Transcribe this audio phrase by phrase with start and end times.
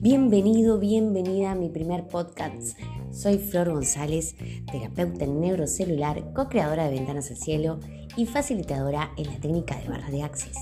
[0.00, 2.78] Bienvenido, bienvenida a mi primer podcast.
[3.10, 4.36] Soy Flor González,
[4.70, 7.80] terapeuta en neurocelular, co-creadora de Ventanas al Cielo
[8.16, 10.56] y facilitadora en la técnica de barras de access.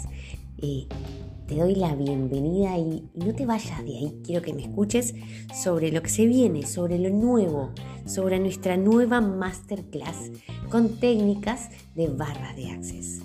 [0.59, 0.87] Eh,
[1.47, 4.21] te doy la bienvenida y no te vayas de ahí.
[4.25, 5.15] Quiero que me escuches
[5.55, 7.73] sobre lo que se viene, sobre lo nuevo,
[8.07, 10.31] sobre nuestra nueva masterclass
[10.71, 13.21] con técnicas de barras de access.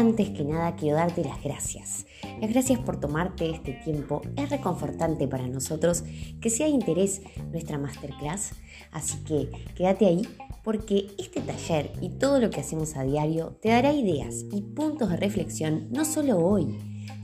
[0.00, 2.06] Antes que nada quiero darte las gracias.
[2.40, 4.22] Las gracias por tomarte este tiempo.
[4.34, 6.04] Es reconfortante para nosotros
[6.40, 7.20] que sea de interés
[7.52, 8.52] nuestra masterclass.
[8.92, 10.26] Así que quédate ahí
[10.64, 15.10] porque este taller y todo lo que hacemos a diario te dará ideas y puntos
[15.10, 16.78] de reflexión no solo hoy,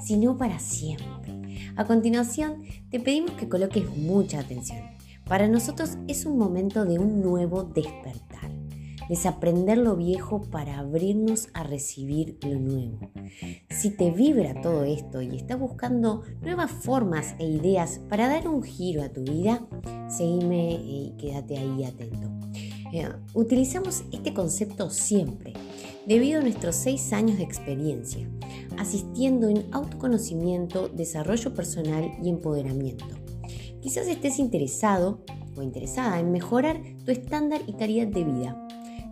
[0.04, 1.72] sino para siempre.
[1.76, 4.80] A continuación, te pedimos que coloques mucha atención.
[5.24, 8.65] Para nosotros es un momento de un nuevo despertar
[9.08, 12.98] desaprender lo viejo para abrirnos a recibir lo nuevo.
[13.70, 18.62] Si te vibra todo esto y estás buscando nuevas formas e ideas para dar un
[18.62, 19.66] giro a tu vida,
[20.08, 22.30] seguime y quédate ahí atento.
[22.92, 25.52] Eh, utilizamos este concepto siempre,
[26.06, 28.28] debido a nuestros seis años de experiencia,
[28.78, 33.06] asistiendo en autoconocimiento, desarrollo personal y empoderamiento.
[33.80, 35.20] Quizás estés interesado
[35.56, 38.66] o interesada en mejorar tu estándar y calidad de vida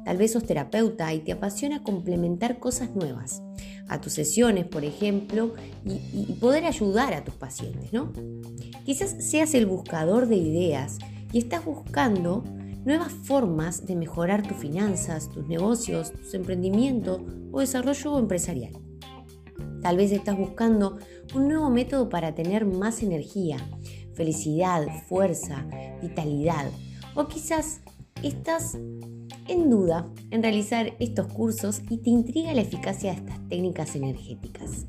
[0.05, 3.43] Tal vez sos terapeuta y te apasiona complementar cosas nuevas
[3.89, 8.13] a tus sesiones, por ejemplo, y, poder ayudar a tus pacientes, ¿no?
[8.85, 10.99] Quizás seas el buscador de ideas
[11.33, 12.45] y estás buscando
[12.85, 18.73] nuevas formas de mejorar tus finanzas, tus negocios, tus emprendimientos o desarrollo empresarial.
[19.81, 20.99] Tal vez estás buscando
[21.35, 23.59] un nuevo método para tener más energía,
[24.15, 25.67] felicidad, fuerza,
[26.01, 26.71] vitalidad.
[27.15, 27.81] O quizás
[28.23, 28.79] estás
[29.47, 34.87] en duda en realizar estos cursos y te intriga la eficacia de estas técnicas energéticas.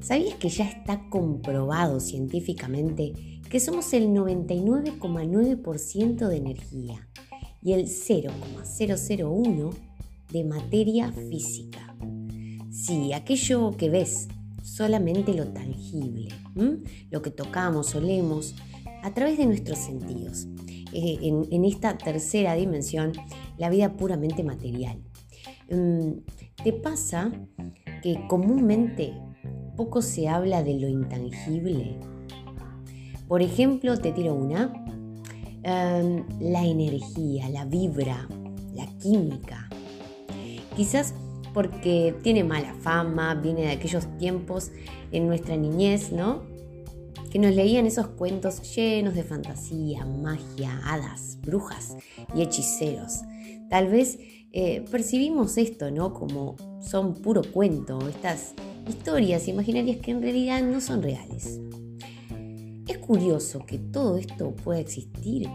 [0.00, 3.12] ¿Sabías que ya está comprobado científicamente
[3.50, 7.06] que somos el 99,9% de energía
[7.62, 9.70] y el 0,001
[10.30, 11.96] de materia física?
[12.70, 14.28] Sí, aquello que ves,
[14.62, 16.28] solamente lo tangible,
[17.10, 18.54] lo que tocamos, olemos,
[19.02, 20.46] a través de nuestros sentidos.
[20.92, 23.12] Eh, en, esta tercera dimensión,
[23.58, 24.98] la vida puramente material.
[25.70, 26.20] Mm,
[26.62, 27.30] ¿Te pasa
[28.02, 29.12] que comúnmente
[29.76, 31.98] poco se habla de lo intangible?
[33.28, 34.72] Por ejemplo, te tiro una,
[35.62, 38.26] em, la energía, la vibra,
[38.74, 39.68] la química.
[40.76, 41.14] Quizás
[41.52, 44.70] porque tiene mala fama, viene de aquellos tiempos
[45.12, 46.42] en nuestra niñez, ¿no?
[47.28, 51.96] Que nos leían esos cuentos llenos de fantasía, magia, hadas, brujas
[52.34, 53.20] y hechiceros.
[53.68, 54.18] Tal vez
[54.52, 56.14] eh, percibimos esto, ¿no?
[56.14, 58.54] Como son puro cuento, estas
[58.88, 61.60] historias imaginarias que en realidad no son reales.
[62.86, 65.48] Es curioso que todo esto pueda existir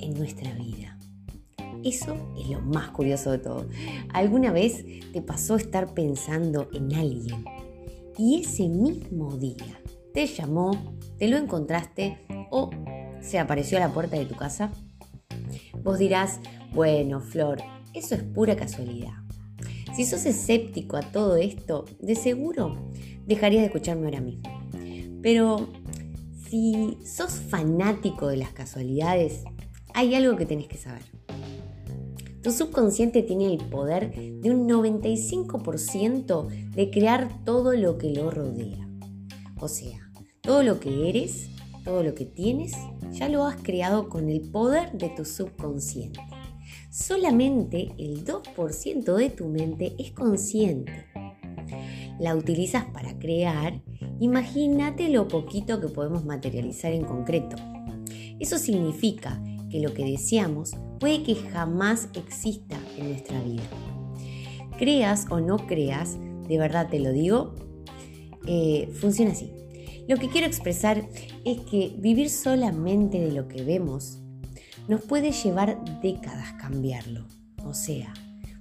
[0.00, 0.98] en nuestra vida.
[1.84, 3.68] Eso es lo más curioso de todo.
[4.12, 7.44] ¿Alguna vez te pasó estar pensando en alguien
[8.16, 9.83] y ese mismo día
[10.14, 12.18] te llamó, te lo encontraste
[12.52, 12.70] o
[13.20, 14.70] se apareció a la puerta de tu casa?
[15.82, 16.38] Vos dirás,
[16.72, 17.60] bueno, Flor,
[17.94, 19.14] eso es pura casualidad.
[19.96, 22.90] Si sos escéptico a todo esto, de seguro
[23.26, 24.44] dejarías de escucharme ahora mismo.
[25.20, 25.72] Pero
[26.48, 29.42] si sos fanático de las casualidades,
[29.94, 31.02] hay algo que tenés que saber.
[32.40, 38.88] Tu subconsciente tiene el poder de un 95% de crear todo lo que lo rodea.
[39.58, 40.03] O sea,
[40.44, 41.48] todo lo que eres,
[41.84, 42.74] todo lo que tienes,
[43.10, 46.20] ya lo has creado con el poder de tu subconsciente.
[46.90, 50.92] Solamente el 2% de tu mente es consciente.
[52.20, 53.82] La utilizas para crear,
[54.20, 57.56] imagínate lo poquito que podemos materializar en concreto.
[58.38, 63.64] Eso significa que lo que deseamos puede que jamás exista en nuestra vida.
[64.78, 66.18] Creas o no creas,
[66.48, 67.54] de verdad te lo digo,
[68.46, 69.50] eh, funciona así.
[70.06, 71.08] Lo que quiero expresar
[71.46, 74.18] es que vivir solamente de lo que vemos
[74.86, 77.24] nos puede llevar décadas cambiarlo.
[77.64, 78.12] O sea,